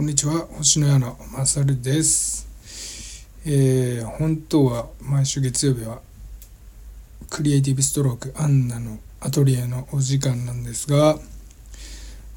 [0.00, 0.46] こんにちは。
[0.56, 2.48] 星の屋のまさるです、
[3.44, 6.00] えー本当は毎週月曜日は
[7.28, 11.18] クリエイティブストロークアンナのアトリエのお時間なんですが、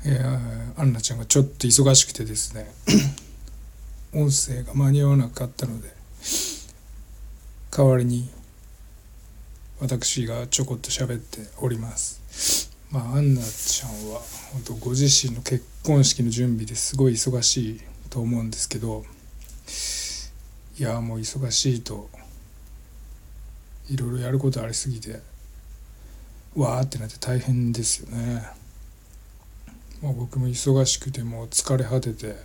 [0.06, 2.70] えーアンナちゃんがちょっと忙しくてですね
[4.12, 5.88] 音声が間に合わなかったので
[7.72, 8.30] 代わりに
[9.80, 12.63] 私がちょこっと喋っております。
[12.94, 14.22] まあアンナちゃんは
[14.52, 17.82] 本当ご自身の結婚式の準備ですごい忙しい
[18.12, 19.04] と思うんですけど
[20.78, 22.08] いやもう忙しいと
[23.90, 25.22] いろいろやることありすぎて
[26.56, 28.44] わーってなって大変ですよね。
[30.04, 32.36] まあ、僕も忙しくてもう疲れ果てて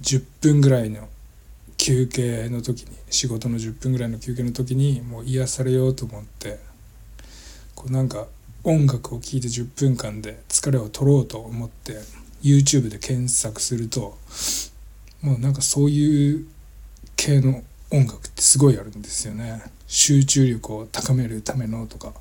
[0.00, 1.08] 10分ぐらいの
[1.76, 6.58] 休憩の時に仕事の10分ぐらいの休憩の時にもう癒されようと思って
[7.76, 8.26] こうなんか
[8.64, 11.98] 音楽を聴いて10分間で疲れを取ろうと思って
[12.42, 14.16] YouTube で検索すると
[15.20, 16.46] もうなんかそういう
[17.16, 19.62] 系の音楽ってすごいあるんですよね。
[19.86, 22.12] 集中力を高めるためのとか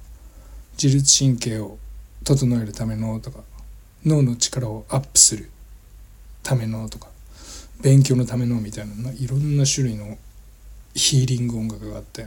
[0.81, 1.77] 自律神経を
[2.23, 3.39] 整えるためのとか
[4.05, 5.49] 脳の力をアップする
[6.43, 7.07] ためのとか
[7.81, 10.17] 勉強のためのみたいないろんな種類の
[10.93, 12.25] ヒーリング音楽があって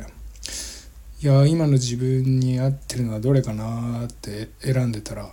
[1.22, 5.30] いや今の自分に合ってるのはどれかなって選んでたら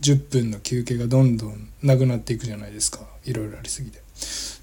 [0.00, 3.00] 10分の休憩がどんどんなくなっていくじゃないですか。
[3.26, 4.00] いろいろありすぎて。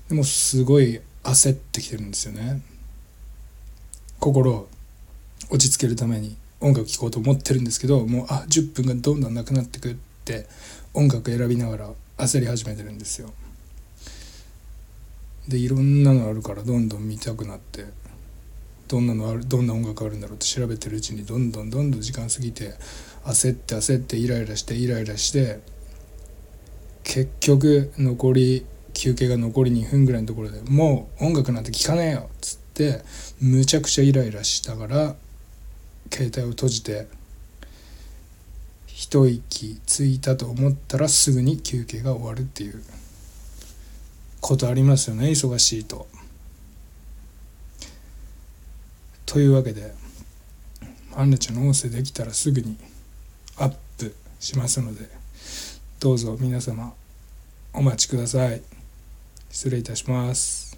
[0.09, 2.63] でもすごい焦ってきてるんですよね。
[4.19, 4.69] 心を
[5.51, 10.47] 落ち着けるために音楽聴こうと思ってるんですけどもうあ10分がどんどんなくなってくって
[10.95, 13.31] 音楽選びながら焦り始めてるんですよ。
[15.47, 17.85] でいろんなのあるからどんどん見たくなって。
[18.91, 22.73] どんなのあるどんな音楽あるんだろうって調べてるうちにどんどんどんどん時間過ぎて
[23.23, 25.61] 焦って焦ってイライラしてイライラして
[27.03, 33.01] 結局残り休憩が残り2分ぐらいのところでもう音楽なんて聴かねえよっつって
[33.39, 35.15] むちゃくちゃイライラしたから
[36.11, 37.07] 携帯を閉じて
[38.87, 42.83] 一息ついたと思ったらすぐに休憩が終わるっていう
[44.41, 46.07] ことありますよね忙しいと。
[49.31, 49.93] というわけで
[51.15, 52.75] アンナちゃんの音声できたらすぐに
[53.57, 55.07] アップしますので
[56.01, 56.91] どうぞ皆様
[57.73, 58.61] お待ちください。
[59.49, 60.70] 失礼いたします。